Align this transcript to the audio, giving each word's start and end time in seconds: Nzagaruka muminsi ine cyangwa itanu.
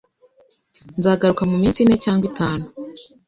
Nzagaruka 0.99 1.41
muminsi 1.51 1.79
ine 1.81 1.95
cyangwa 2.03 2.25
itanu. 2.31 2.65